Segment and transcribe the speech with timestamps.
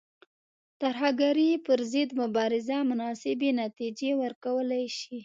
[0.81, 5.17] ترهګرۍ پر ضد مبارزه مناسبې نتیجې ورکولای شي.